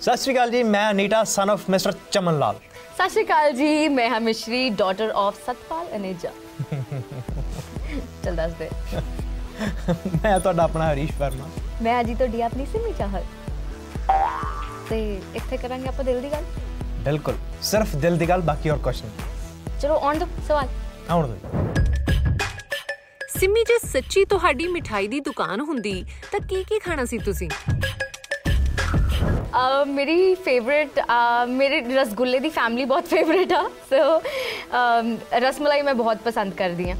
[0.00, 2.56] ਸਤਿ ਸ਼੍ਰੀ ਅਕਾਲ ਜੀ ਮੈਂ Anita son of mister Chaman Lal
[2.96, 6.30] ਸਤਿ ਸ਼੍ਰੀ ਅਕਾਲ ਜੀ ਮੈਂ ਹਾਂ ਮਿਸ਼ਰੀ ਡਾਟਰ ਆਫ ਸਤਪਾਲ ਅਨੇਜਾ।
[8.24, 8.68] ਚਲ ਦੱਸ ਦੇ।
[10.22, 11.48] ਮੈਂ ਤੁਹਾਡਾ ਆਪਣਾ ਹਰੀਸ਼ ਵਰਮਾ।
[11.82, 13.24] ਮੈਂ ਅੱਜ ਹੀ ਤੁਹਾਡੀ ਆਪਣੀ ਸਿਮੀ ਚਾਹਤ
[14.90, 15.00] ਤੇ
[15.34, 16.44] ਇੱਥੇ ਕਰਾਂਗੇ ਆਪਾਂ ਦਿਲ ਦੀ ਗੱਲ?
[17.04, 20.68] ਬਿਲਕੁਲ ਸਿਰਫ ਦਿਲ ਦੀ ਗੱਲ ਬਾਕੀ ਹੋਰ ਕੁਛ ਨਹੀਂ। ਚਲੋ ਆਨ ਦੋ ਸਵਾਲ।
[21.10, 21.36] ਆਉਣ ਦੋ
[23.38, 27.48] ਸਿੰਮੀ ਜੇ ਸੱਚੀ ਤੁਹਾਡੀ ਮਿਠਾਈ ਦੀ ਦੁਕਾਨ ਹੁੰਦੀ ਤਾਂ ਕੀ ਕੀ ਖਾਣਾ ਸੀ ਤੁਸੀਂ?
[29.86, 31.00] ਮੇਰੀ ਫੇਵਰਿਟ
[31.48, 34.20] ਮੇਰੇ ਰਸਗੁੱਲੇ ਦੀ ਫੈਮਿਲੀ ਬਹੁਤ ਫੇਵਰਿਟ ਆ। ਸੋ
[35.40, 36.96] ਰਸਮਲਾਈ ਮੈਂ ਬਹੁਤ ਪਸੰਦ ਕਰਦੀ ਆ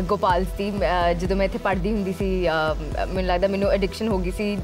[0.00, 4.18] ਗੋਪਾਲ ਦੀ ਅਹ, ਜਦੋਂ ਮੈਂ ਇੱਥੇ ਪੜ੍ਹਦੀ ਹੁੰਦੀ ਸੀ ਅਹ, ਮੈਨੂੰ ਲੱਗਦਾ ਮੈਨੂੰ ਐਡਿਕਸ਼ਨ ਹੋ
[4.18, 4.56] ਗਈ ਸੀ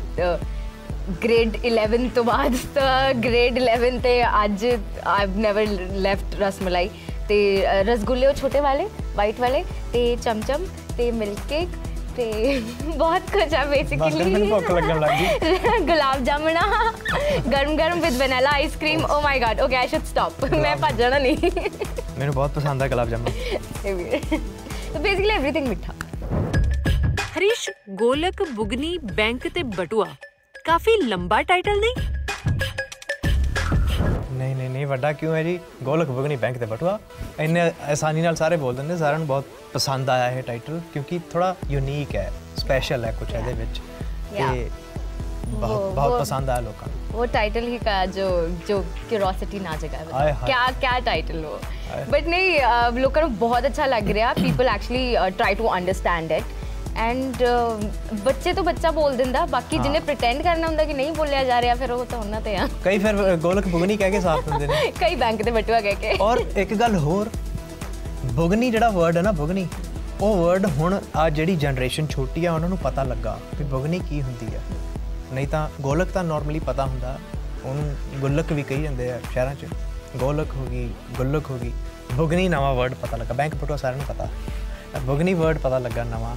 [1.25, 4.67] ਗ੍ਰੇਡ 11 ਤੋਂ ਬਾਅਦ। ਤਾਂ ਗ੍ਰੇਡ 11 ਤੇ ਅੱਜ
[5.07, 5.67] ਆਈਵ ਨੈਵਰ
[6.07, 6.91] ਲੈਫਟ ਰਸਮਲਾਈ।
[7.29, 11.69] ਤੇ ਅਹ, ਰਸਗੁੱਲੇ ਉਹ ਛੋਟੇ ਵਾਲੇ ਵਾਈਟ ਵਾਲੇ ਤੇ ਚਮਚਮ ਤੇ ਮਿਲਕ ਕੇਕ
[12.17, 12.27] ते
[12.97, 14.49] बहुत कुछ है बेसिकली
[15.87, 16.59] गुलाब जामुन
[17.51, 21.19] गर्म गर्म with vanilla ice cream oh my god okay I should stop मैं पा जाना
[21.19, 21.37] नहीं
[22.19, 23.31] मेरे बहुत पसंद है गुलाब जामुन।
[24.93, 25.93] तो बेसिकली एवरीथिंग मीठा।
[27.35, 27.69] हरीश
[28.01, 30.07] गोलक बुगनी बैंक ते बटुआ।
[30.67, 32.16] काफ़ी लंबा टाइटल नहीं?
[34.36, 36.98] ਨਹੀਂ ਨਹੀਂ ਨਹੀਂ ਨਹੀਂ ਵੱਡਾ ਕਿਉਂ ਹੈ ਜੀ ਗੋਲਕ ਬਗਨੀ ਬੈਂਕ ਤੇ ਬਟੂਆ
[37.40, 41.56] ਇੰਨੇ ਆਸਾਨੀ ਨਾਲ ਸਾਰੇ ਬੋਲ ਦਿੰਦੇ ਸਾਰਿਆਂ ਨੂੰ ਬਹੁਤ ਪਸੰਦ ਆਇਆ ਇਹ ਟਾਈਟਲ ਕਿਉਂਕਿ ਥੋੜਾ
[41.70, 43.82] ਯੂਨੀਕ ਹੈ ਸਪੈਸ਼ਲ ਹੈ ਕੁਝ ਇਹਦੇ ਵਿੱਚ
[44.34, 44.52] Yeah.
[44.54, 44.70] ਤੇ
[45.48, 48.26] ਬਹੁਤ वो- ਬਹੁਤ वो- ਪਸੰਦ ਆਇਆ ਲੋਕਾਂ ਨੂੰ वो टाइटल ही का जो
[48.68, 48.76] जो
[49.08, 51.56] क्यूरोसिटी ना जगा है हाय, बताओ। हाय। क्या क्या टाइटल वो
[51.88, 56.32] हाय। बट नहीं अ, लोगों को बहुत अच्छा लग रहा people actually try to understand
[56.32, 56.54] it
[56.99, 57.43] and
[58.25, 61.75] ਬੱਚੇ ਤੋਂ ਬੱਚਾ ਬੋਲ ਦਿੰਦਾ ਬਾਕੀ ਜਿਹਨੇ ਪ੍ਰੀਟੈਂਡ ਕਰਨਾ ਹੁੰਦਾ ਕਿ ਨਹੀਂ ਬੋਲਿਆ ਜਾ ਰਿਹਾ
[61.75, 64.91] ਫਿਰ ਉਹ ਤਾਂ ਉਹਨਾਂ ਤੇ ਆ। ਕਈ ਫਿਰ ਗੋਲਕ ਬੁਗਨੀ ਕਹਿ ਕੇ ਸਾਫ਼ ਦਿੰਦੇ ਨੇ।
[65.01, 67.31] ਕਈ ਬੈਂਕ ਦੇ ਬਟੂਆ ਕਹਿ ਕੇ। ਔਰ ਇੱਕ ਗੱਲ ਹੋਰ
[68.33, 69.67] ਬੁਗਨੀ ਜਿਹੜਾ ਵਰਡ ਹੈ ਨਾ ਬੁਗਨੀ
[70.21, 74.23] ਉਹ ਵਰਡ ਹੁਣ ਆ ਜਿਹੜੀ ਜਨਰੇਸ਼ਨ ਛੋਟੀ ਆ ਉਹਨਾਂ ਨੂੰ ਪਤਾ ਲੱਗਾ ਵੀ ਬੁਗਨੀ ਕੀ
[74.23, 74.61] ਹੁੰਦੀ ਆ।
[75.33, 77.19] ਨਹੀਂ ਤਾਂ ਗੋਲਕ ਤਾਂ ਨਾਰਮਲੀ ਪਤਾ ਹੁੰਦਾ
[77.65, 79.67] ਉਹਨੂੰ ਗੁੱਲਕ ਵੀ ਕਹੀ ਜਾਂਦੇ ਆ ਸ਼ਹਿਰਾਂ 'ਚ।
[80.17, 81.73] ਗੋਲਕ ਹੋ ਗਈ ਗੁੱਲਕ ਹੋ ਗਈ
[82.15, 84.29] ਬੁਗਨੀ ਨਵਾਂ ਵਰਡ ਪਤਾ ਲੱਗਾ ਬੈਂਕ ਬਟੂਆ ਸਾਰਿਆਂ ਨੂੰ ਪਤਾ।
[85.07, 86.35] ਬੁਗਨੀ ਵਰਡ ਪਤਾ ਲੱਗਾ ਨਵਾਂ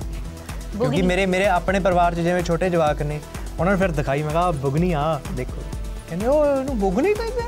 [0.78, 3.20] ਕਿਉਂਕਿ ਮੇਰੇ ਮੇਰੇ ਆਪਣੇ ਪਰਿਵਾਰ 'ਚ ਜਿਵੇਂ ਛੋਟੇ ਜਵਾਕ ਨੇ
[3.60, 5.62] ਉਹਨਾਂ ਨੂੰ ਫਿਰ ਦਿਖਾਈ ਮੈਂ ਕਿਹਾ ਬੁਗਨੀ ਆ ਦੇਖੋ।
[6.10, 7.42] ਕਹਿੰਦੇ ਉਹ ਇਹਨੂੰ ਬੁਗਨੀ ਕਹਿੰਦੇ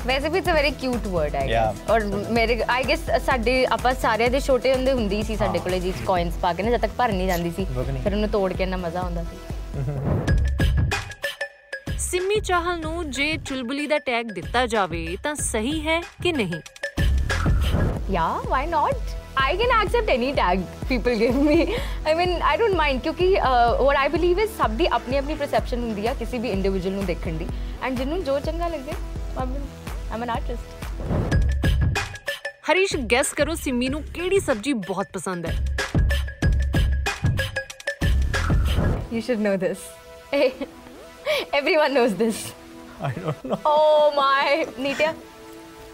[0.06, 1.92] ਵੈਸੇ ਵੀ it's a very cute word ਹੈ Yeah.
[1.92, 5.92] ਔਰ ਮੇਰੇ ਆਈ ਗੈਸ ਸਾਡੇ ਆਪਾਂ ਸਾਰਿਆਂ ਦੇ ਛੋਟੇ ਹੁੰਦੇ ਹੁੰਦੀ ਸੀ ਸਾਡੇ ਕੋਲੇ ਜੀ
[6.06, 7.64] ਕੋਇਨਸ ਪਾ ਕੇ ਨਾ ਜਦ ਤੱਕ ਭਰ ਨਹੀਂ ਜਾਂਦੀ ਸੀ।
[8.02, 9.36] ਫਿਰ ਉਹਨੂੰ ਤੋੜ ਕੇ ਇੰਨਾ ਮਜ਼ਾ ਆਉਂਦਾ ਸੀ।
[11.98, 16.60] ਸਿੰਮੀ ਚਾਹਲ ਨੂੰ ਜੇ ਚੁਲਬੁਲੀ ਦਾ ਟੈਗ ਦਿੱਤਾ ਜਾਵੇ ਤਾਂ ਸਹੀ ਹੈ ਕਿ ਨਹੀਂ?
[18.09, 19.17] Yeah, why not?
[19.37, 21.57] I can accept any tag people give me.
[22.05, 25.35] I mean, I don't mind ਕਿਉਂਕਿ uh, what I believe is ਸਭ ਦੀ ਆਪਣੀ ਆਪਣੀ
[25.41, 27.47] perception ਹੁੰਦੀ ਆ ਕਿਸੇ ਵੀ ਇੰਡੀਵਿਜੂਅਲ ਨੂੰ ਦੇਖਣ ਦੀ
[27.83, 28.93] ਐਂਡ ਜਿਹਨੂੰ ਜੋ ਚੰਗਾ ਲੱਗੇ
[30.13, 30.65] I'm an artist.
[32.69, 35.55] Harish gas ਕਰੋ ਸਿੰਮੀ ਨੂੰ ਕਿਹੜੀ ਸਬਜ਼ੀ ਬਹੁਤ ਪਸੰਦ ਹੈ
[39.13, 39.79] You should know this.
[40.33, 40.45] Hey,
[41.57, 42.37] everyone knows this.
[43.07, 43.57] I don't know.
[43.71, 45.13] Oh my, ਨੀਟਿਆ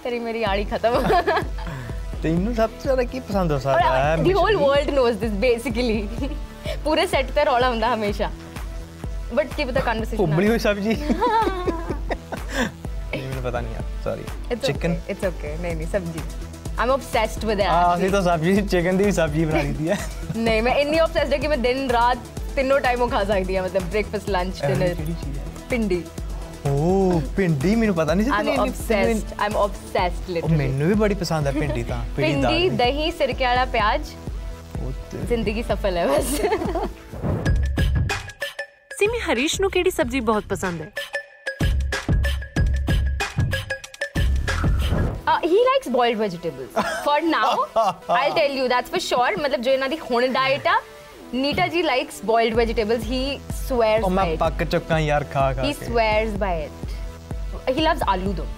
[0.03, 0.94] ਤੇਰੀ ਮੇਰੀ ਆੜੀ ਖਤਮ
[2.24, 6.00] ਤੈਨੂੰ ਸਭ ਤੋਂ ਜ਼ਿਆਦਾ ਕੀ ਪਸੰਦ ਹੋ ਸਕਦਾ ਹੈ the whole world knows this basically
[6.84, 8.30] ਪੂਰੇ ਸੈੱਟ ਤੇ ਰੌਲਾ ਹੁੰਦਾ ਹਮੇਸ਼ਾ
[9.34, 10.96] ਬਟ ਕੀ ਪਤਾ ਕਨਵਰਸੇਸ਼ਨ ਉਬਲੀ ਹੋਈ ਸਬਜ਼ੀ
[13.12, 14.24] ਨਹੀਂ ਮੈਨੂੰ ਪਤਾ ਨਹੀਂ ਆ ਸੌਰੀ
[14.64, 16.20] ਚਿਕਨ ਇਟਸ ਓਕੇ ਨਹੀਂ ਨਹੀਂ ਸਬਜੀ
[16.80, 19.90] ਆਮ obsessed with ਆ it ਅਸੀਂ ਤਾਂ ਸਬਜ਼ੀ ਚਿਕਨ ਦੀ ਵੀ ਸਬਜ਼ੀ ਬਣਾ ਲਈ ਦੀ
[19.90, 19.98] ਹੈ
[20.38, 22.18] ਨਹੀਂ ਮੈਂ ਇੰਨੀ obsessed ਹਾਂ ਕਿ ਮੈਂ ਦਿਨ ਰਾਤ
[22.56, 25.44] ਤਿੰਨੋਂ ਟਾਈਮ ਉਹ ਖਾ ਸਕਦੀ ਹਾਂ ਮਤਲਬ ਬ੍ਰੇਕਫਾਸਟ ਲੰਚ ਇਹੋ ਜਿਹੀ ਡਿਨਰ ਕਿਹੜੀ ਚੀਜ਼ ਹੈ
[25.70, 26.03] ਪਿੰਡੀ
[26.67, 31.47] ਓ ਪਿੰਡੀ ਮੈਨੂੰ ਪਤਾ ਨਹੀਂ ਸੀ ਆਮ ਆਬਸੈਸਡ ਆਮ ਆਬਸੈਸਡ ਲਿਟਰਲੀ ਮੈਨੂੰ ਵੀ ਬੜੀ ਪਸੰਦ
[31.47, 34.11] ਹੈ ਪਿੰਡੀ ਤਾਂ ਪਿੰਡੀ ਦਹੀਂ ਸਿਰਕੇ ਵਾਲਾ ਪਿਆਜ਼
[35.28, 36.34] ਜ਼ਿੰਦਗੀ ਸਫਲ ਹੈ ਬਸ
[38.99, 40.91] ਸਿਮੀ ਹਰੀਸ਼ ਨੂੰ ਕਿਹੜੀ ਸਬਜ਼ੀ ਬਹੁਤ ਪਸੰਦ ਹੈ
[45.44, 47.47] he likes boiled vegetables for now
[48.17, 50.75] i'll tell you that's for sure matlab jo inna di hun diet a
[51.34, 53.06] Neeta ਜੀ likes boiled vegetables.
[53.08, 53.22] He
[53.62, 54.38] swears ਉਹ by ਮੈਂ it.
[54.40, 56.94] ਪੱਕ ਚੁੱਕਾ ਯਾਰ ਖਾ ਖਾ He K swears by it.
[57.72, 58.53] He loves aloo though.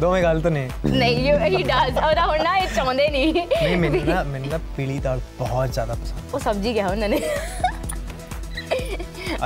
[0.00, 1.98] ਦੋਵੇਂ ਗਲਤ ਨੇ ਨਹੀਂ you- he does.
[2.04, 5.94] ਉਹਦਾ ਹੁਣ ਨਾ ਇਹ ਚਾਹੁੰਦੇ ਨਹੀਂ ਨਹੀਂ ਮੈਨੂੰ ਨਾ ਮੈਨੂੰ ਨਾ ਪੀਲੀ ਦਾਲ ਬਹੁਤ ਜ਼ਿਆਦਾ
[5.94, 7.20] ਪਸੰਦ ਉਹ ਸਬਜ਼ੀ ਕਿਹਾ ਉਹਨਾਂ ਨੇ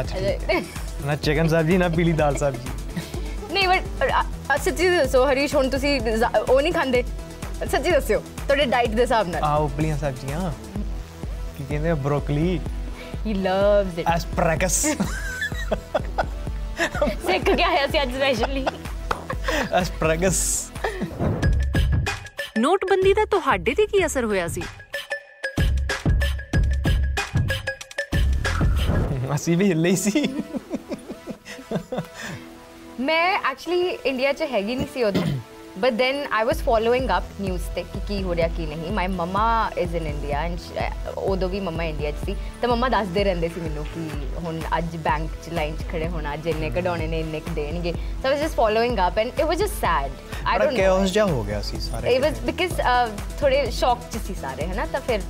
[0.00, 0.60] ਅੱਛਾ ਠੀਕ ਹੈ।
[1.06, 6.38] ਨਾ ਚਿਕਨ ਸਬਜ਼ੀ ਨਾ ਪੀਲੀ ਦਾਲ ਸਬਜ਼ੀ ਨਹੀਂ ਬਟ ਸੱਚੀ ਦੱਸੋ ਹਰੀਸ਼ ਹੁਣ ਤੁਸੀਂ ਜ਼-
[6.50, 7.02] ਉਹ ਨਹੀਂ ਖਾਂਦੇ
[7.70, 10.51] ਸੱਚੀ ਦੱਸਿਓ ਤੁਹਾਡੇ ਡਾਈਟ ਦੇ ਹਿਸਾਬ ਨਾਲ। ਆ ਉਬਲੀਆਂ ਸਬਜ਼ੀਆਂ।
[11.57, 12.59] ਕੀ ਕਹਿੰਦੇ ਆ broccoli.
[13.25, 14.73] He loves it asparagus.
[17.27, 18.65] ਸਿੱਖ ਕੇ ਆਇਆ ਸੀ ਅੱਜ ਸਪੈਸ਼ਲੀ
[19.73, 20.41] ਐਸਪਰੈਗਸ।
[22.57, 24.63] ਨੋਟਬੰਦੀ ਦਾ ਤੁਹਾਡੇ ਤੇ ਕੀ ਅਸਰ ਹੋਇਆ ਸੀ?
[29.35, 30.27] ਅਸੀਂ ਵੀ ਹਿੱਲੇ ਸੀ।
[32.99, 35.23] ਮੈਂ ਐਕਚੁਅਲੀ ਇੰਡੀਆ 'ਚ ਹੈਗੀ ਨਹੀਂ ਸੀ ਉਦੋਂ।
[35.80, 39.06] but then I was following up news ਤੇ ਕਿ ਕੀ ਹੋ ਰਿਹਾ ਕੀ ਨਹੀਂ my
[39.06, 39.44] mama
[39.78, 40.58] is in India and
[41.16, 44.96] ਉਦੋਂ ਵੀ ਮਮਾ ਇੰਡੀਆ 'ਚ ਸੀ ਤਾਂ ਮਮਾ ਦੱਸਦੇ ਰਹਿੰਦੇ ਸੀ ਮੈਨੂੰ ਕਿ ਹੁਣ ਅੱਜ
[44.96, 48.34] ਬੈਂਕ 'ਚ ਲਾਈਨ 'ਚ ਖੜੇ ਹੋਣਾ ਅੱਜ ਇੰਨੇ ਕਢਾਉਣੇ ਨੇ ਇੰਨੇ ਕੁ ਦੇਣਗੇ so I
[48.34, 50.10] was just following up and it was just sad
[50.46, 52.80] I ਬੜਾ ਡੋਨਟ ਨੋ ਕੇਓਸ ਜਿਹਾ ਹੋ ਗਿਆ ਸੀ ਸਾਰੇ ਇਟ ਵਾਸ ਬਿਕਾਜ਼
[53.40, 55.20] ਥੋੜੇ ਸ਼ੌਕ 'ਚ ਸੀ ਸਾਰੇ ਹਨਾ ਤਾਂ ਫਿਰ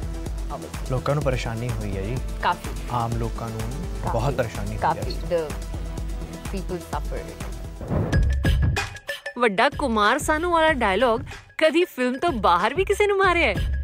[0.47, 4.77] obviously, ਲੋਕਾਂ ਨੂੰ ਪਰੇਸ਼ਾਨੀ ਹੋਈ ਹੈ ਜੀ ਕਾਫੀ ਆਮ ਲੋਕਾਂ ਨੂੰ ਕਾਫੀ, ਬਹੁਤ ਪਰੇਸ਼ਾਨੀ ਹੋਈ
[4.77, 5.45] ਹੈ ਕਾਫੀ ਇਸ the
[6.49, 7.50] people suffered
[9.41, 11.21] ਵੱਡਾ ਕੁਮਾਰ ਸਾਨੂ ਵਾਲਾ ਡਾਇਲੌਗ
[11.59, 13.75] ਕਦੀ ਫਿਲਮ ਤੋਂ ਬਾਹਰ ਵੀ ਕਿਸੇ ਨੂੰ ਮਾਰਿਆ ਹੈ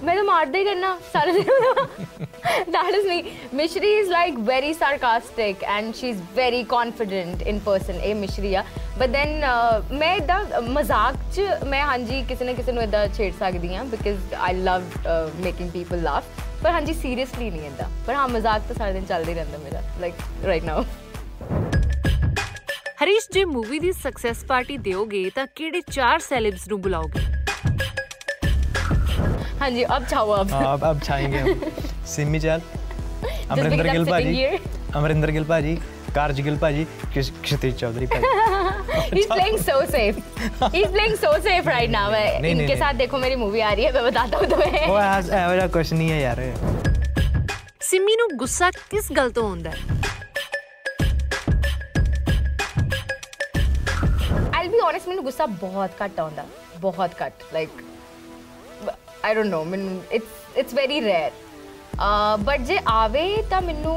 [0.00, 1.48] मैं तो मार दे करना सारे दिन
[2.74, 3.16] that is me
[3.52, 8.62] mishri is like very sarcastic and she's very confident in person ਇਹ ਮਿਸ਼ਰੀ ਆ
[9.00, 13.32] but then uh, ਮੈਂ ਇਦਾਂ ਮਜ਼ਾਕ ਚ ਮੈਂ ਹਾਂਜੀ ਕਿਸੇ ਨਾ ਕਿਸੇ ਨੂੰ ਇਦਾਂ ਛੇੜ
[13.40, 15.18] ਸਕਦੀ ਆ because I love uh,
[15.48, 16.30] making people laugh
[16.62, 19.82] ਪਰ ਹਾਂਜੀ ਸੀਰੀਅਸਲੀ ਨਹੀਂ ਇਦਾਂ ਪਰ ਹਾਂ ਮਜ਼ਾਕ ਤਾਂ ਸਾਰਾ ਦਿਨ ਚੱਲਦਾ ਹੀ ਰਹਿੰਦਾ ਮੇਰਾ
[20.04, 20.80] like right now
[23.02, 27.26] ਹਰੀਸ਼ ਜੇ ਮੂਵੀ ਦੀ ਸਕਸੈਸ ਪਾਰਟੀ ਦਿਓਗੇ ਤਾਂ ਕਿਹੜੇ ਚਾਰ ਸੈਲੇਬਸ ਨੂੰ ਬੁਲਾਓਗੇ
[29.60, 31.62] ਹਾਂਜੀ ਅਬ ਚਾਹੋ ਅਬ हाँ, अब अब छाएंगे हम
[32.10, 32.60] सिमी चाल
[33.22, 34.58] because Amarinder I'm Gill sitting भाजी here.
[34.96, 35.72] अमरिंदर गिल भाजी
[36.18, 38.30] कारज गिल भाजी किश- क्षितिज चौधरी भाजी
[39.08, 40.20] He's playing so safe.
[40.68, 42.04] He's playing so safe right now.
[42.12, 44.86] मैं नहीं, इनके नहीं। साथ देखो मेरी मूवी आ रही है मैं बताता हूँ तुम्हें
[44.86, 46.42] ਉਹ ਐਸ ਇਹੋ ਜਿਹਾ ਕੁਛ ਨਹੀਂ ਹੈ ਯਾਰ
[47.82, 50.11] ਸਿੰਮੀ ਨੂੰ ਗੁੱਸਾ ਕਿਸ ਗੱਲ ਤੋਂ ਆਉਂਦਾ ਹੈ
[54.83, 56.45] ऑनेस्ट मैंने गुस्सा बहुत घट आंदा
[56.81, 57.81] बहुत घट like
[59.25, 61.31] I don't know man it's it's very rare
[62.45, 63.95] but जे आवे तो मैनू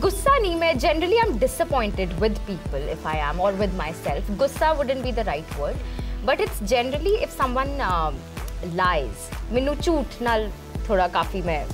[0.00, 3.92] गुस्सा नहीं, मैं generally I am disappointed with people if I am और विद माई
[3.94, 7.78] सेल्फ गुस्सा wouldn't be the right word but it's generally if someone
[8.76, 10.50] lies मैनू झूठ नाल
[10.88, 11.64] थोड़ा काफ़ी मैं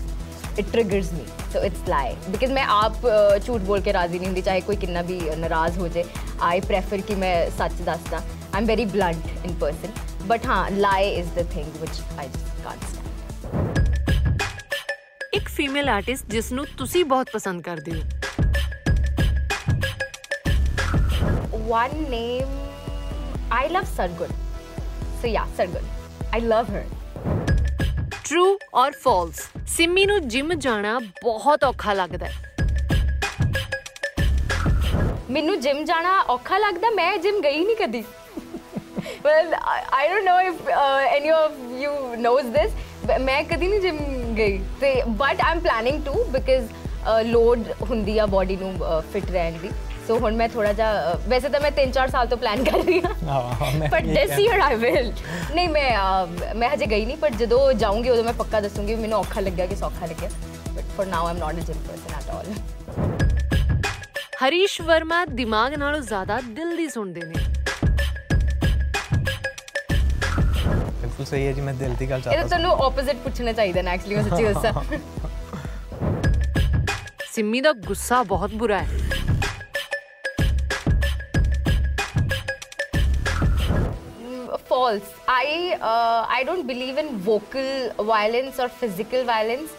[0.51, 4.19] ਮੈਂ it triggers me so it's lie because मैं आप uh, झूठ बोल के राजी
[4.19, 6.05] नहीं होती चाहे कोई कितना भी नाराज हो जाए
[6.41, 9.91] आई प्रेफर कि मैं सच दसदा I am very blunt in person
[10.27, 13.05] but हाँ lie is the thing which I just can't stand
[15.33, 18.01] ਇੱਕ ਫੀਮੇਲ ਆਰਟਿਸਟ ਜਿਸ ਨੂੰ ਤੁਸੀਂ ਬਹੁਤ ਪਸੰਦ ਕਰਦੇ ਹੋ
[21.69, 22.51] one name
[23.51, 24.29] I love Sargun
[25.21, 25.85] so yeah Sargun
[26.37, 26.83] I love her
[28.31, 32.45] true ਔਰ ਫਾਲਸ ਸਿੰਮੀ ਨੂੰ ਜਿਮ ਜਾਣਾ ਬਹੁਤ ਔਖਾ ਲੱਗਦਾ ਹੈ
[35.31, 38.03] ਮੈਨੂੰ ਜਿਮ ਜਾਣਾ ਔਖਾ ਲੱਗਦਾ ਮੈਂ ਜਿਮ ਗਈ ਨਹੀਂ ਕਦੀ
[39.25, 41.93] well I, I don't know if uh, any of you
[42.23, 42.75] knows this
[43.07, 43.97] but ਮੈਂ ਕਦੀ ਨਹੀਂ ਜਿਮ
[44.37, 46.73] ਗਈ ਤੇ but I'm planning to because
[47.25, 48.73] load ਹੁੰਦੀ ਆ ਬਾਡੀ ਨੂੰ
[49.11, 49.69] ਫਿਟ ਰਹਿਣ ਦੀ
[50.06, 50.90] सो हूँ मैं थोड़ा जा
[51.28, 53.12] वैसे तो मैं तीन चार साल तो प्लान कर रही हूँ।
[54.02, 55.12] दिस ईयर आई विल
[55.54, 59.40] नहीं मैं मैं हजे गई नहीं पर जो जाऊँगी उदो मैं पक्का दसूँगी मैंने औखा
[59.40, 60.24] लग कि सौखा लग
[60.74, 62.46] but for now I am not a gym person at all
[64.40, 67.50] Harish Verma दिमाग नालों ज़्यादा दिल दी सुनते हैं
[77.34, 79.01] सिमी का गुस्सा बहुत बुरा है।
[84.82, 85.46] False i
[85.90, 87.70] uh, i don't believe in vocal
[88.12, 89.70] violence or physical violence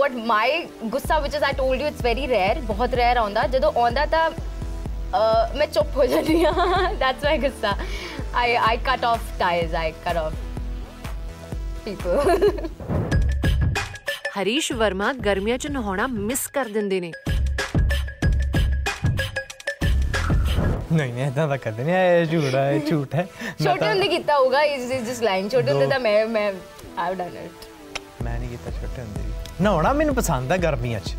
[0.00, 0.48] what my
[0.94, 4.24] gussa which is i told you it's very rare ਬਹੁਤ rare ਆਉਂਦਾ ਜਦੋਂ ਆਉਂਦਾ ਤਾਂ
[4.30, 6.54] uh, ਮੈਂ ਚੁੱਪ ਹੋ ਜਾਂਦੀ ਹਾਂ
[7.02, 7.76] that's my ਗੁੱਸਾ
[8.44, 10.40] i i cut off ties i cut off
[11.86, 12.68] people
[14.36, 17.12] Harish Verma ਗਰਮੀਆਂ 'ਚ ਨਹਾਉਣਾ ਮਿਸ ਕਰ ਦਿੰਦੇ ਨੇ
[20.92, 23.24] ਨਹੀਂ ਨਹੀਂ ਇਦਾਂ ਦਾ ਕਦੇ ਨਹੀਂ ਇਹ ਝੂਠ ਹੈ ਇਹ ਝੂਠ ਹੈ।
[23.64, 26.52] ਛੋਟੇ ਤਾਂ- ਹੁੰਦੇ ਕੀਤਾ ਹੋਊਗਾ ਇਸ ਇਸ ਜਸਟ ਲਾਈਨ ਛੋਟੇ ਹੁੰਦੇ ਤਾਂ ਮੈਂ ਮੈਂ
[26.98, 29.32] ਆਈ ਡਨ ਇਟ ਮੈਂ ਨਹੀਂ ਕੀਤਾ ਛੋਟੇ ਹੁੰਦੇ ਵੀ
[29.64, 31.14] ਨਹਾਉਣਾ ਮੈਨੂੰ ਪਸੰਦ ਹੈ ਗਰਮੀਆਂ 'ਚ।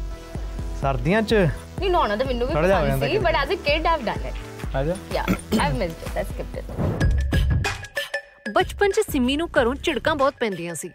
[0.81, 3.35] ਸਰਦੀਆਂ 'ਚ ਨਹੀਂ ਨਹਾਉਣਾ ਤਾਂ ਮੈਨੂੰ ਵੀ ਪਸੰਦ ਸੀ but.
[3.35, 8.51] As a kid I've done it ਆਜਾ yeah i've missed it i skipped it.
[8.51, 10.89] ਬਚਪਨ 'ਚ ਸਿੰਮੀ ਨੂੰ ਘਰੋਂ ਝਿੜਕਾਂ ਬਹੁਤ ਪੈਂਦੀਆਂ ਸੀ।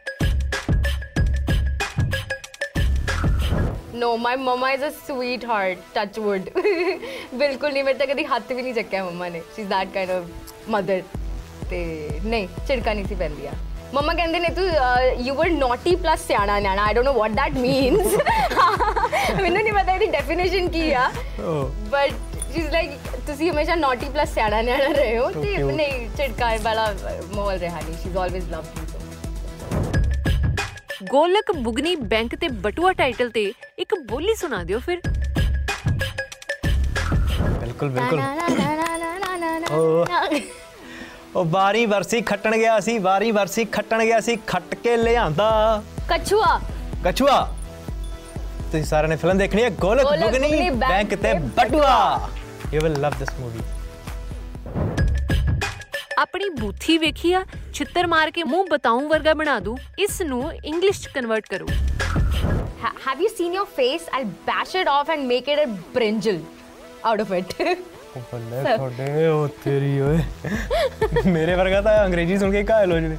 [4.00, 6.50] no my mama is a sweetheart touch wood
[7.34, 10.74] ਬਿਲਕੁਲ ਨਹੀਂ ਮੇਰੇ ਤਾਂ ਕਦੀ ਹੱਥ ਵੀ ਨਹੀਂ ਚੱਕਿਆ ਮੰਮਾ ਨੇ she's that kind of
[10.76, 11.00] mother
[11.70, 11.80] ਤੇ
[12.26, 13.52] ਨਹੀਂ ਝਿੜਕਾਂ ਨਹੀਂ ਸੀ ਪੈਂਦੀਆਂ
[13.94, 14.66] ਮੰਮਾ ਕਹਿੰਦੇ ਨੇ ਤੂੰ
[15.26, 18.14] ਯੂ ਵਰ ਨੋਟੀ ਪਲੱਸ ਸਿਆਣਾ ਨਿਆਣਾ I don't know what that means
[19.42, 21.10] ਮੈਨੂੰ ਨਹੀਂ ਪਤਾ ਇਹਦੀ ਡੈਫੀਨੇਸ਼ਨ ਕੀ ਆ
[21.42, 22.12] ਓ ਬਟ
[22.54, 22.92] ਸ਼ੀ ਇਜ਼ ਲਾਈਕ
[23.28, 25.72] ਤੁਸੀਂ ਹਮੇਸ਼ਾ ਨੋਟੀ ਪਲੱਸ ਸਿਆਣਾ ਨਿਆਣਾ ਰਹੇ ਹੋ So ਤੇ cute.
[25.76, 26.94] ਨਹੀਂ ਝਿੜਕਾਂ ਵਾਲਾ
[27.36, 28.89] ਮਾਹੌਲ ਰਿਹਾ ਨਹੀਂ she is always loved you
[31.03, 33.43] ਗੋਲਕ ਬੁਗਨੀ ਬੈਂਕ ਤੇ ਬਟੂਆ ਟਾਈਟਲ ਤੇ
[33.79, 35.01] ਇੱਕ ਬੋਲੀ ਸੁਣਾ ਦਿਓ ਫਿਰ।
[37.61, 38.21] ਬਿਲਕੁਲ ਬਿਲਕੁਲ।
[41.37, 45.51] ਉਹ ਬਾਰੀ ਵਰਸੀ ਖੱਟਣ ਗਿਆ ਸੀ ਬਾਰੀ ਵਰਸੀ ਖੱਟਣ ਗਿਆ ਸੀ ਖੱਟ ਕੇ ਲਿਆਂਦਾ।
[46.11, 46.61] ਕਛੂਆ।
[47.05, 47.41] ਕਛੂਆ।
[48.63, 52.29] ਤੁਸੀਂ ਸਾਰਿਆਂ ਨੇ ਫਿਲਮ ਦੇਖਣੀ ਹੈ ਗੋਲਕ ਬੁਗਨੀ ਬੈਂਕ ਤੇ ਬਟੂਆ।
[52.75, 53.61] You will love this movie
[56.19, 61.02] ਆਪਣੀ ਬੂਥੀ ਵੇਖੀ ਆ ਛਿੱਤਰ ਮਾਰ ਕੇ ਮੂੰਹ ਬਤਾਉਂ ਵਰਗਾ ਬਣਾ ਦੂ ਇਸ ਨੂੰ ਇੰਗਲਿਸ਼
[61.02, 61.68] ਚ ਕਨਵਰਟ ਕਰੋ
[62.82, 64.04] Ha- have you seen your face?
[64.16, 65.64] I'll bash it off and make it a
[65.94, 66.36] brinjal
[67.12, 67.54] out of it.
[68.16, 70.20] ਉਹ ਬੱਲੇ ਤੁਹਾਡੇ ਉਹ ਤੇਰੀ ਓਏ
[71.32, 73.18] ਮੇਰੇ ਵਰਗਾ ਤਾਂ ਅੰਗਰੇਜ਼ੀ ਸੁਣ ਕੇ ਘਾਇਲ ਹੋ ਜਵੇ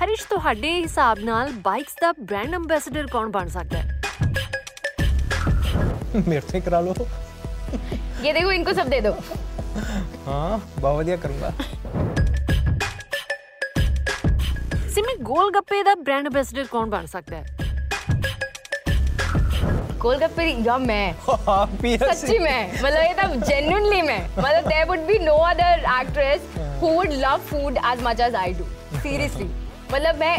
[0.00, 3.84] ਹਰੀਸ਼ ਤੁਹਾਡੇ ਹਿਸਾਬ ਨਾਲ ਬਾਈਕਸ ਦਾ ਬ੍ਰਾਂਡ ਐਮਬੈਸਡਰ ਕੌਣ ਬਣ ਸਕਦਾ ਹੈ
[6.26, 6.94] ਮੇਰੇ ਤੇ ਕਰਾ ਲਓ
[8.24, 9.10] ये देखो इनको सब दे दो
[10.26, 11.50] ਹਾਂ ਬਹੁਤ ਵਧੀਆ ਕਰੂੰਗਾ
[14.94, 17.44] ਸਿਮੀ ਗੋਲ ਗੱਪੇ ਦਾ ਬ੍ਰਾਂਡ ਐਮਬੈਸਡਰ ਕੌਣ ਬਣ ਸਕਦਾ ਹੈ
[20.00, 21.04] गोलगप्पे या मैं
[21.48, 25.70] ਆਪ ਹੀ सच्ची में मतलब ये तब genuinely मैं मतलब there would be no other
[25.92, 26.44] actress
[26.82, 28.66] who would love food as much as I do
[29.06, 29.48] seriously
[29.94, 30.34] मतलब मैं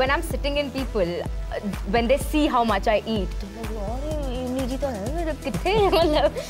[0.00, 1.60] when I'm sitting in people uh,
[1.96, 6.40] when they see how much I eat अरे इतनी जी तो है मतलब कितने मतलब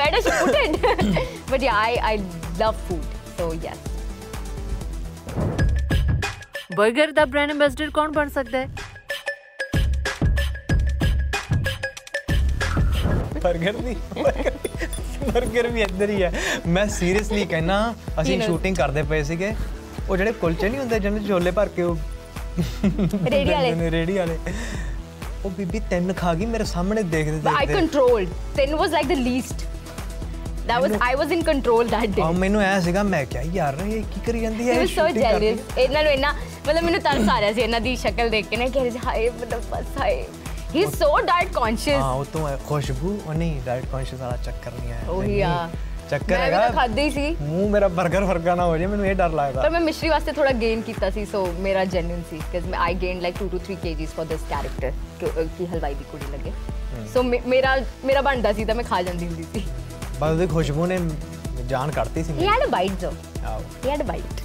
[0.00, 2.14] where does she put it but yeah I I
[2.64, 3.50] love food so
[6.77, 8.67] burger the brand ambassador ਕੌਣ ਬਣ ਸਕਦਾ ਹੈ
[13.43, 13.95] ਬਰਗਰ ਨਹੀਂ
[15.23, 16.31] ਬਰਗਰ ਵੀ ਇੱਧਰ ਹੀ ਹੈ
[16.67, 17.77] ਮੈਂ ਸੀਰੀਅਸਲੀ ਕਹਿਣਾ
[18.21, 19.53] ਅਸੀਂ ਸ਼ੂਟਿੰਗ ਕਰਦੇ ਪਏ ਸੀਗੇ
[20.01, 21.97] ਉਹ ਜਿਹੜੇ ਕੁਲਚੇ ਨਹੀਂ ਹੁੰਦੇ ਜਿਹਨਾਂ ਛੋਲੇ ਭਰ ਕੇ ਉਹ
[23.25, 24.37] ਰੇੜੀ ਵਾਲੇ ਰੇੜੀ ਵਾਲੇ
[25.43, 29.17] ਉਹ ਬੀਬੀ ਤਿੰਨ ਖਾ ਗਈ ਮੇਰੇ ਸਾਹਮਣੇ ਦੇਖਦੇ ਦੇਖਦੇ ਆਈ ਕੰਟਰੋਲਡ ਤਿੰਨ was like the
[29.19, 29.65] least
[30.67, 34.03] that was I was in control that day ਮੈਨੂੰ ਐ ਸੀਗਾ ਮੈਂ ਕਿਹਾ ਯਾਰ ਇਹ
[34.13, 36.33] ਕੀ ਕਰੀ ਜਾਂਦੀ ਹੈ ਯੂ ਸੋ ਜੈਲਸ ਇਹਨਾਂ ਨੂੰ ਇਹਨਾਂ
[36.67, 39.69] ਮਤਲਬ ਮੈਨੂੰ ਤਰਸ ਆ ਰਿਹਾ ਸੀ ਇਹਨਾਂ ਦੀ ਸ਼ਕਲ ਦੇਖ ਕੇ ਨਾ ਕਿ ਹਾਏ ਮਤਲਬ
[39.71, 40.25] ਬਸ ਹਾਏ
[40.69, 44.73] he is so diet conscious हाँ वो तो खुशबू और नहीं डाइट कॉन्शियस वाला चक्कर
[44.79, 45.75] नहीं है ओ यार
[46.09, 49.29] ਚੱਕਰ ਹੈਗਾ ਮੈਂ ਖਾਦੀ ਸੀ ਮੂੰਹ ਮੇਰਾ 버ਗਰ ਫਰਕਾ ਨਾ ਹੋ ਜੇ ਮੈਨੂੰ ਇਹ ਡਰ
[49.29, 52.79] ਲੱਗਦਾ ਪਰ ਮੈਂ ਮਿਸ਼ਰੀ ਵਾਸਤੇ ਥੋੜਾ ਗੇਨ ਕੀਤਾ ਸੀ ਸੋ ਮੇਰਾ ਜੈਨੂਇਨ ਸੀ ਕਿਉਂਕਿ ਮੈਂ
[52.79, 54.91] I gain like 2 to 3 kgs for this character
[55.57, 56.51] ਕਿ ਹਲਵਾਈ ਦੀ ਕੁੜੀ ਲੱਗੇ
[57.13, 59.65] ਸੋ ਮੇਰਾ ਮੇਰਾ ਬਣਦਾ ਸੀ ਤਾਂ ਮੈਂ ਖਾ ਜਾਂਦੀ ਹੁੰਦੀ ਸੀ
[60.20, 60.98] ਬਸ ਉਹਦੀ ਖੁਸ਼ਬੂ ਨੇ
[61.68, 63.12] ਜਾਨ ਕੱਢਤੀ ਸੀ ਹੀ ਮੇਰੀ ਹੈਡ ਅ ਬਾਈਟ ਜੋ
[63.46, 64.40] ਆਓ ਹੀ ਹੈਡ ਅ ਬਾਈਟ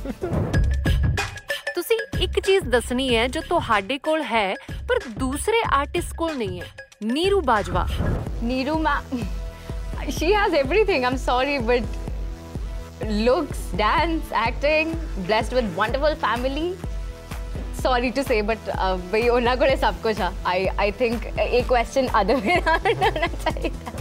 [1.76, 4.54] ਤੁਸੀਂ ਇੱਕ ਚੀਜ਼ ਦੱਸਣੀ ਹੈ ਜੋ ਤੁਹਾਡੇ ਕੋਲ ਹੈ
[4.88, 6.68] ਪਰ ਦੂਸਰੇ ਆਰਟਿਸਟ ਕੋਲ ਨਹੀਂ ਹੈ
[7.04, 7.88] Neeru Bajwa
[8.40, 8.92] Neeru ma,
[10.10, 11.06] she has everything.
[11.06, 11.82] I'm sorry, but
[13.20, 14.92] looks, dance, acting,
[15.28, 16.76] blessed with wonderful family.
[17.76, 21.64] Sorry to say, but uh, ਬਈ ਉਹਨਾਂ ਕੋਲੇ ਸਭ ਕੁਝ ਆ ਆਈ ਆਈ ਥਿੰਕ ਇਹ
[21.64, 24.01] ਕੁਐਸਚਨ ਅਦਰ ਵੇ ਰਾਉਂਡ ਹੋਣਾ ਚਾਹੀਦਾ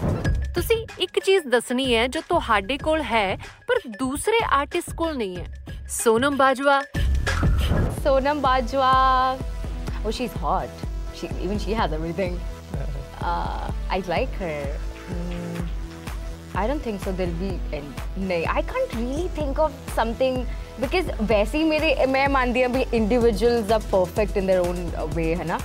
[0.54, 3.36] ਤੁਸੀਂ ਇੱਕ ਚੀਜ਼ ਦੱਸਣੀ ਹੈ ਜੋ ਤੁਹਾਡੇ ਕੋਲ ਹੈ
[3.68, 5.46] ਪਰ ਦੂਸਰੇ ਆਰਟਿਸਟ ਕੋਲ ਨਹੀਂ ਹੈ
[6.02, 6.82] Sonam Bajwa
[8.06, 9.36] Sonam Bajwa,
[10.04, 10.68] oh, she's hot.
[11.12, 12.38] She even she has everything.
[13.20, 14.78] Uh, I like her.
[15.08, 15.66] Mm,
[16.54, 17.10] I don't think so.
[17.10, 17.88] There'll be any.
[18.16, 20.38] No, I can't really think of something
[20.78, 24.84] because वैसे ही मेरे मैं मानती हूँ भी individuals are perfect in their own
[25.16, 25.58] way है ना.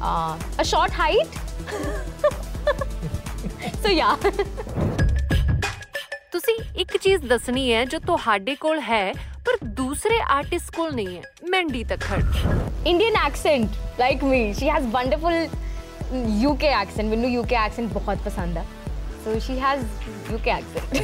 [0.00, 2.35] Uh, a short height.
[3.86, 4.16] so yeah.
[6.32, 9.12] ਤੁਸੀਂ ਇੱਕ ਚੀਜ਼ ਦੱਸਣੀ ਹੈ ਜੋ ਤੁਹਾਡੇ ਕੋਲ ਹੈ
[9.46, 12.22] ਪਰ ਦੂਸਰੇ ਆਰਟਿਸਟ ਕੋਲ ਨਹੀਂ ਹੈ Mandy Takhar
[12.90, 14.38] Indian accent like me.
[14.52, 15.34] She has wonderful
[16.46, 17.10] UK accent.
[17.10, 18.64] ਮੈਨੂੰ UK accent ਬਹੁਤ ਪਸੰਦ ਆ.
[19.24, 19.84] So she has
[20.36, 21.02] UK accent.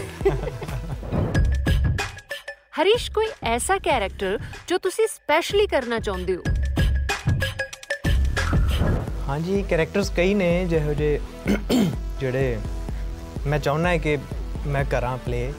[2.78, 6.42] Harish ਕੋਈ ਐਸਾ ਕੈਰੈਕਟਰ ਜੋ ਤੁਸੀਂ ਸਪੈਸ਼ਲੀ ਕਰਨਾ ਚਾਹੁੰਦੇ ਹੋ
[9.28, 11.20] ਹਾਂਜੀ ਕੈਰੈਕਟਰਸ ਕਈ ਨੇ ਜਿਹੋ ਜਿਹੇ
[12.20, 12.58] ਜਿਹੜੇ
[13.47, 14.17] ਮੈਂ ਚਾਹੁੰਦਾ ਹੈ ਕਿ
[14.67, 15.53] ਮੈਂ ਕਰਾਂ ਪਲੇ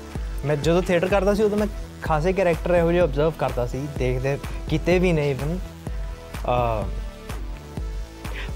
[0.45, 1.67] ਮੈਂ ਜਦੋਂ ਥੀਏਟਰ ਕਰਦਾ ਸੀ ਉਦੋਂ ਮੈਂ
[2.03, 4.39] ਖਾਸੇ ਕੈਰੈਕਟਰ ਇਹੋ ਜਿਹੇ ਆਬਜ਼ਰਵ ਕਰਦਾ ਸੀ ਦੇਖਦੇ
[4.69, 5.59] ਕਿਤੇ ਵੀ ਨਹੀਂ ਇਵਨ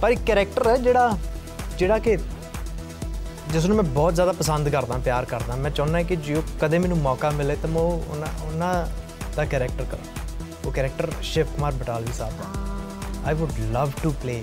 [0.00, 1.18] ਪਰ ਇੱਕ ਕੈਰੈਕਟਰ ਹੈ ਜਿਹੜਾ
[1.78, 2.16] ਜਿਹੜਾ ਕਿ
[3.48, 6.98] ਜਿਸ ਨੂੰ ਮੈਂ ਬਹੁਤ ਜ਼ਿਆਦਾ ਪਸੰਦ ਕਰਦਾ ਪਿਆਰ ਕਰਦਾ। ਮੈਂ ਚਾਹੁੰਦਾ ਕਿ ਜੋ ਕਦੇ ਮੈਨੂੰ
[6.98, 8.86] ਮੌਕਾ ਮਿਲੇ ਤਾਂ ਮੈਂ ਉਹ ਉਹਨਾਂ ਉਹਨਾਂ
[9.36, 10.06] ਦਾ ਕੈਰੈਕਟਰ ਕਰਾਂ।
[10.64, 14.42] ਉਹ character Shiv Kumar Batalvi Sahib the. I would love to play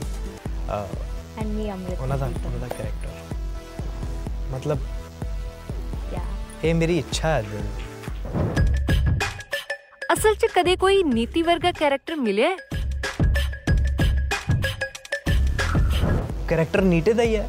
[1.39, 2.01] And me, Amrit.
[2.01, 3.10] ਉਹਨਾਂ ਦਾ ਉਹਨਾਂ ਦਾ ਕੈਰੈਕਟਰ
[4.55, 4.79] ਮਤਲਬ
[6.12, 6.25] Yeah.
[6.64, 7.85] ਇਹ ਮੇਰੀ ਇੱਛਾ ਹੈ ਦਿਲ ਦੀ।
[10.12, 12.57] ਅਸਲ 'ਚ ਕਦੇ ਕੋਈ ਨੀਤੀ ਵਰਗਾ ਕੈਰੈਕਟਰ ਮਿਲਿਆ ਹੈ?
[16.49, 17.49] ਕੈਰੈਕਟਰ ਨੀਟੇ ਦਾ ਹੀ ਹੈ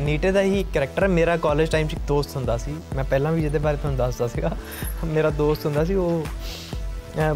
[0.00, 3.32] ਨੀਟੇ ਦਾ ਹੀ ਕੈਰੈਕਟਰ ਹੈ ਮੇਰਾ ਕਾਲਜ ਟਾਈਮ 'ਚ ਇੱਕ ਦੋਸਤ ਹੁੰਦਾ ਸੀ ਮੈਂ ਪਹਿਲਾਂ
[3.32, 4.56] ਵੀ ਜਿਹਦੇ ਬਾਰੇ ਤੁਹਾਨੂੰ ਦੱਸਦਾ ਸੀਗਾ
[5.04, 6.24] ਮੇਰਾ ਦੋਸਤ ਹੁੰਦਾ ਸੀ ਉਹ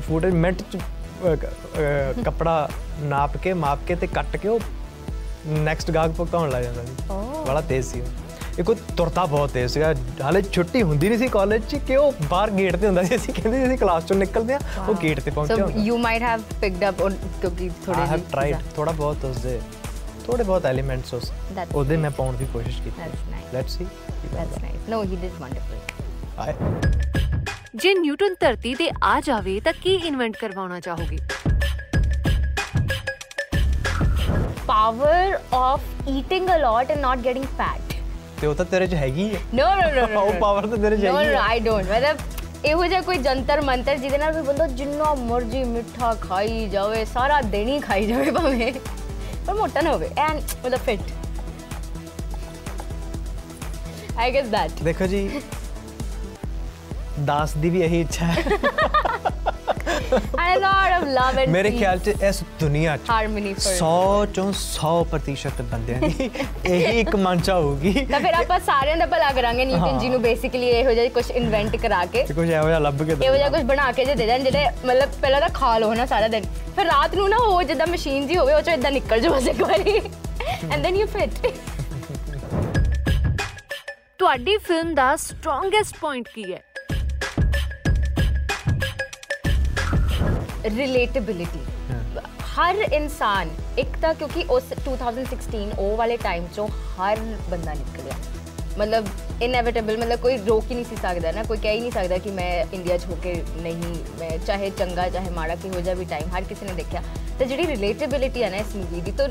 [0.09, 2.69] ਫੂਡ ਮਿੰਟ 'ਚ ਅਹ, ਅਹ, ਕੱਪੜਾ
[3.03, 4.61] ਨਾਪ ਕੇ ਮਾਪ ਕੇ ਤੇ ਕੱਟ ਕੇ ਉਹ
[5.47, 7.47] ਨੈਕਸਟ ਗਾਹਕ ਪਕਾਉਣ ਲੱਗ ਜਾਂਦਾ ਸੀ Oh.
[7.47, 8.07] ਬੜਾ ਤੇਜ਼ ਸੀ ਉਹ।
[8.59, 12.13] ਇੱਕ ਉਹ ਤੁਰਤਾ ਬਹੁਤ ਤੇਜ਼ ਸੀਗਾ ਹਾਲੇ ਛੁੱਟੀ ਹੁੰਦੀ ਨਹੀਂ ਸੀ ਕਾਲਜ 'ਚ ਕਿ ਉਹ
[12.31, 15.21] ਬਾਹਰ ਗੇਟ ਤੇ ਹੁੰਦਾ ਸੀ ਅਸੀਂ ਕਹਿੰਦੇ ਸੀ ਅਸੀਂ ਕਲਾਸ 'ਚੋਂ ਨਿਕਲਦੇ ਆ ਉਹ ਗੇਟ
[15.21, 18.57] ਤੇ ਪਹੁੰਚਿਆ So ਹੁੰਦਾ you might have picked up on ਕਿਉਂਕਿ ਥੋੜੇ ਆਈ ਹੈਵ ਟ੍ਰਾਈਡ
[18.77, 19.61] ਥੋੜਾ ਬਹੁਤ ਉਸਦੇ
[20.27, 22.17] ਥੋੜੇ ਬਹੁਤ ਐਲੀਮੈਂਟਸ ਉਸ That's ਉਹਦੇ ਮੈਂ nice.
[22.17, 23.55] ਪਾਉਣ ਦੀ ਕੋਸ਼ਿਸ਼ ਕੀਤੀ That's nice.
[23.55, 23.87] Let's see
[24.35, 24.91] That's nice.
[24.93, 25.79] No, he did wonderful.
[26.39, 26.55] ਹਾਏ
[27.77, 31.19] ਜੇ ਨਿਊਟਨ ਧਰਤੀ ਤੇ ਆ ਜਾਵੇ ਤਾਂ ਕੀ ਇਨਵੈਂਟ ਕਰਵਾਉਣਾ ਚਾਹੋਗੇ
[34.67, 37.84] Power of eating a lot and not getting fat.
[38.42, 41.04] ਤੇ ਉਹ ਤਾਂ ਤੇਰੇ 'ਚ ਹੈਗੀ ਹੈ ਨੋ ਨੋ ਨੋ ਉਹ ਪਾਵਰ ਤਾਂ ਤੇਰੇ 'ਚ
[41.04, 42.18] ਹੈਗੀ ਹੈ ਨੋ ਨੋ ਆਈ ਡੋਨਟ ਮਤਲਬ
[42.66, 47.42] ਇਹੋ ਜਿਹਾ ਕੋਈ ਜੰਤਰ ਮੰਤਰ ਜਿਹਦੇ ਨਾਲ ਕੋਈ ਬੰਦਾ ਜਿੰਨਾ ਮਰਜ਼ੀ ਮਿੱਠਾ ਖਾਈ ਜਾਵੇ ਸਾਰਾ
[47.48, 48.72] ਦਿਨ ਹੀ ਖਾਈ ਜਾਵੇ ਭਾਵੇਂ
[49.48, 51.00] ਪਰ ਮੋਟਾ ਨਾ ਹੋਵੇ ਐਂਡ ਮਤਲਬ ਫਿਟ
[54.18, 55.30] ਆਈ ਗੈਸ ਦੈਟ ਦੇਖੋ ਜੀ
[57.20, 58.44] ਦਾਸ ਦੀ ਵੀ ਇਹੀ ਇੱਛਾ ਹੈ
[60.14, 64.52] and lot of love and ਮੇਰੇ ਖਿਆਲ 'ਚ ਇਸ ਦੁਨੀਆ 'ਚ ਹਾਰਮਨੀ ਫॉर 100 ਚੋਂ
[64.54, 66.30] 100% ਬੰਦਿਆਂ ਦੀ
[66.66, 70.70] ਇਹੀ ਇੱਕ ਮਨਚਾ ਹੋਊਗੀ ਤਾਂ ਫਿਰ ਆਪਾਂ ਸਾਰਿਆਂ ਦਾ ਭਲਾ ਕਰਾਂਗੇ ਨਿਊਟਨ ਜੀ ਨੂੰ ਬੇਸਿਕਲੀ
[70.72, 73.92] ਇਹੋ ਜਿਹਾ ਕੁਝ ਇਨਵੈਂਟ ਕਰਾ ਕੇ ਕੁਝ ਇਹੋ ਜਿਹਾ ਲੱਭ ਕੇ ਇਹੋ ਜਿਹਾ ਕੁਝ ਬਣਾ
[73.92, 76.46] ਕੇ ਜੇ ਦੇ ਦੇਣ ਜਿਹੜੇ ਮਤਲਬ ਪਹਿਲਾਂ ਤਾਂ ਖਾ ਲਓ ਨਾ ਸਾਰਾ ਦਿਨ
[76.76, 79.48] ਫਿਰ ਰਾਤ ਨੂੰ ਨਾ ਉਹ ਜਿੱਦਾਂ ਮਸ਼ੀਨ ਜੀ ਹੋਵੇ ਉਹ ਚੋਂ ਇਦਾਂ ਨਿਕਲ ਜਾਓ ਬਸ
[79.48, 80.00] ਇੱਕ ਵਾਰੀ
[80.64, 81.48] ਐਂਡ ਦੈਨ ਯੂ ਫਿਟ
[84.20, 86.62] ਤੁਹਾਡੀ ਫਿਲਮ ਦਾ ਸਟਰੋਂਗੈਸਟ ਪੁਆਇੰਟ ਕੀ ਹੈ?
[90.68, 91.64] रिलेटेबिलिटी
[92.50, 96.66] हर इंसान एक तो क्योंकि उस 2016 ओ वाले टाइम चो
[96.98, 97.20] हर
[97.50, 98.18] बंदा निकल गया।
[98.80, 99.10] मतलब
[99.44, 102.54] इनएविटेबल मतलब कोई रोक ही नहीं सकता ना कोई कह ही नहीं सकता कि मैं
[102.72, 103.92] इंडिया होके नहीं
[104.22, 107.02] मैं चाहे चंगा चाहे माड़ा कि हो जाए भी टाइम हर किसी ने देखा।
[107.40, 109.30] तो जी रिलेटेबिलिटी है ना इस मूवी की तो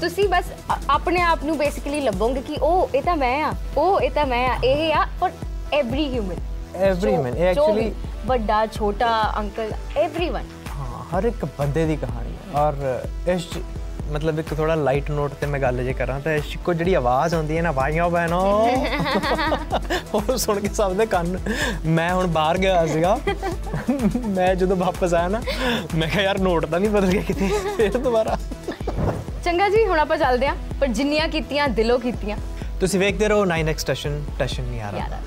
[0.00, 0.48] ਤੁਸੀਂ ਬਸ
[0.90, 4.40] ਆਪਣੇ ਆਪ ਨੂੰ ਬੇਸਿਕਲੀ ਲੱਭੋਗੇ ਕਿ ਉਹ ਇਹ ਤਾਂ ਮੈਂ ਆ ਉਹ ਇਹ ਤਾਂ ਮੈਂ
[4.48, 5.30] ਆ ਇਹ ਆ for
[5.74, 6.40] every human
[6.88, 7.92] every human actually
[8.26, 10.50] ਵੱਡਾ ਛੋਟਾ ਅੰਕਲ एवरीवन
[11.12, 12.74] ਹਰ ਇੱਕ ਬੰਦੇ ਦੀ ਕਹਾਣੀ ਹੈ। ਔਰ
[13.30, 13.46] ਇਸ
[14.12, 17.34] ਮਤਲਬ ਇੱਕ ਥੋੜਾ ਲਾਈਟ ਨੋਟ ਤੇ ਮੈਂ ਗੱਲ ਜੇ ਕਰਾਂ ਤਾਂ ਇਸ ਕੋ ਜਿਹੜੀ ਆਵਾਜ਼
[17.34, 18.40] ਆਉਂਦੀ ਹੈ ਨਾ ਭਾਈਓ ਬਹਿਨੋ
[20.14, 21.38] ਉਹ ਸੁਣ ਕੇ ਸਭ ਦੇ ਕੰਨ।
[21.86, 23.18] ਮੈਂ ਹੁਣ ਬਾਹਰ ਗਿਆ ਸੀਗਾ।
[24.28, 25.40] ਮੈਂ ਜਦੋਂ ਵਾਪਸ ਆਇਆ ਨਾ
[25.94, 28.38] ਮੈਂ ਕਿਹਾ ਯਾਰ ਨੋਟ ਤਾਂ ਨਹੀਂ ਬਦਲ ਗਿਆ ਕਿਤੇ ਫਿਰ ਦੁਬਾਰਾ।
[29.44, 32.36] ਚੰਗਾ ਜੀ ਹੁਣ ਆਪਾਂ ਚੱਲਦੇ ਆਂ ਪਰ ਜਿੰਨੀਆਂ ਕੀਤੀਆਂ ਦਿਲੋਂ ਕੀਤੀਆਂ।
[32.80, 35.18] ਤੁਸੀਂ ਵੇਖਦੇ ਰਹੋ 9x ਸਟੇਸ਼ਨ ਟੈਸ਼ਨ ਨਹੀਂ ਆ ਰਹਾ।